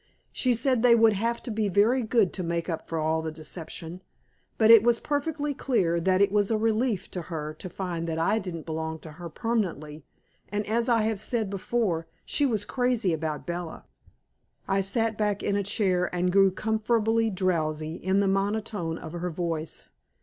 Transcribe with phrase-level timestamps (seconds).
[0.31, 3.31] She said they would have to be very good to make up for all the
[3.31, 4.01] deception,
[4.57, 8.17] but it was perfectly clear that it was a relief to her to find that
[8.17, 10.03] I didn't belong to her permanently,
[10.49, 13.85] and as I have said before, she was crazy about Bella.
[14.67, 19.29] I sat back in a chair and grew comfortably drowsy in the monotony of her
[19.29, 19.85] voice.